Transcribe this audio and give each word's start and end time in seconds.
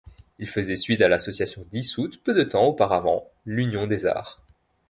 Il 0.39 0.47
faisait 0.47 0.77
suite 0.77 1.01
à 1.03 1.07
l'association 1.07 1.63
dissoute 1.69 2.23
peu 2.23 2.33
de 2.33 2.41
temps 2.41 2.65
auparavant 2.65 3.29
L'Union 3.45 3.85
des 3.85 4.07
Arts. 4.07 4.41